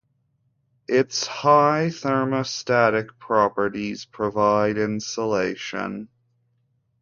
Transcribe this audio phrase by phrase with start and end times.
[0.87, 6.09] Its high thermostatic properties provide insulation.